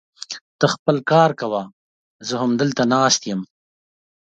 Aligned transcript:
ته 0.59 0.65
خپل 0.75 0.97
کار 1.11 1.31
کوه، 1.39 1.61
زه 2.27 2.33
همدلته 2.43 2.83
ناست 2.93 3.21
يم. 3.29 3.41